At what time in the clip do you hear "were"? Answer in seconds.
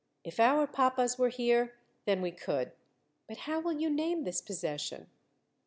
1.19-1.29